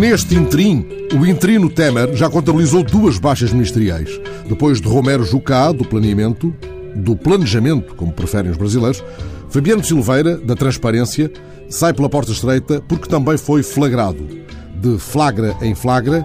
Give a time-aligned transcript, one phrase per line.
[0.00, 4.08] Neste interim, o interino Temer já contabilizou duas baixas ministeriais.
[4.48, 6.56] Depois de Romero Jucá, do planeamento,
[6.96, 9.04] do planejamento, como preferem os brasileiros,
[9.50, 11.30] Fabiano Silveira, da transparência,
[11.68, 14.26] sai pela porta estreita porque também foi flagrado.
[14.74, 16.24] De flagra em flagra,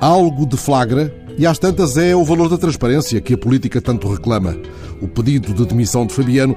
[0.00, 4.10] algo de flagra, e às tantas é o valor da transparência que a política tanto
[4.10, 4.56] reclama.
[5.02, 6.56] O pedido de demissão de Fabiano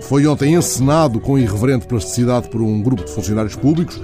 [0.00, 4.02] foi ontem encenado com irreverente plasticidade por um grupo de funcionários públicos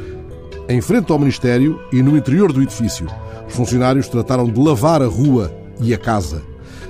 [0.72, 3.06] em frente ao Ministério e no interior do edifício.
[3.46, 6.42] Os funcionários trataram de lavar a rua e a casa.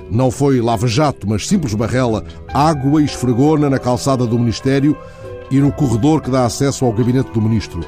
[0.09, 2.23] Não foi lava-jato, mas simples barrela,
[2.53, 4.95] água e esfregona na calçada do Ministério
[5.51, 7.81] e no corredor que dá acesso ao gabinete do Ministro.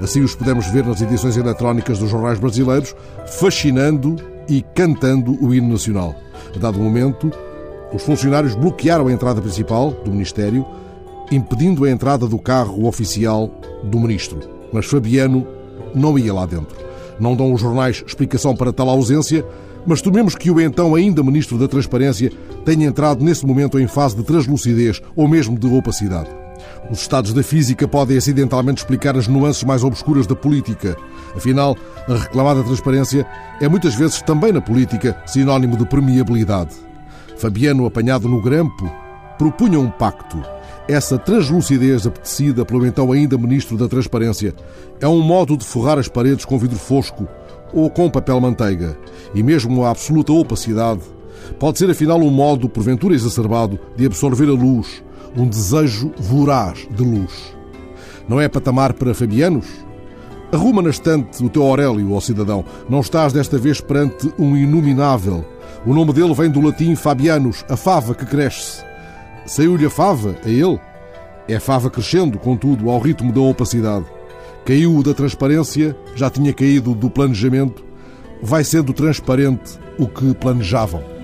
[0.00, 2.94] Assim os podemos ver nas edições eletrónicas dos jornais brasileiros,
[3.38, 4.16] fascinando
[4.48, 6.14] e cantando o hino nacional.
[6.54, 7.30] A dado momento,
[7.92, 10.66] os funcionários bloquearam a entrada principal do Ministério,
[11.30, 13.48] impedindo a entrada do carro oficial
[13.84, 14.55] do Ministro.
[14.72, 15.46] Mas Fabiano
[15.94, 16.76] não ia lá dentro.
[17.18, 19.44] Não dão os jornais explicação para tal ausência,
[19.86, 22.32] mas tomemos que o então ainda Ministro da Transparência
[22.64, 26.28] tenha entrado nesse momento em fase de translucidez ou mesmo de opacidade.
[26.90, 30.96] Os estados da física podem acidentalmente explicar as nuances mais obscuras da política.
[31.34, 31.76] Afinal,
[32.08, 33.26] a reclamada transparência
[33.60, 36.74] é muitas vezes também na política sinónimo de permeabilidade.
[37.36, 38.90] Fabiano, apanhado no grampo,
[39.38, 40.42] propunha um pacto
[40.88, 44.54] essa translucidez apetecida pelo então ainda Ministro da Transparência
[45.00, 47.26] é um modo de forrar as paredes com vidro fosco
[47.72, 48.96] ou com papel manteiga,
[49.34, 51.02] e mesmo a absoluta opacidade
[51.58, 55.02] pode ser afinal um modo, porventura exacerbado, de absorver a luz,
[55.36, 57.54] um desejo voraz de luz.
[58.28, 59.66] Não é patamar para fabianos?
[60.52, 62.64] Arruma na estante o teu Aurélio, ó cidadão.
[62.88, 65.44] Não estás desta vez perante um inominável.
[65.84, 68.84] O nome dele vem do latim Fabianus, a fava que cresce.
[69.46, 70.80] Saiu-lhe a fava, a ele.
[71.48, 74.04] É fava crescendo, contudo, ao ritmo da opacidade.
[74.64, 77.84] Caiu da transparência, já tinha caído do planejamento.
[78.42, 81.15] Vai sendo transparente o que planejavam.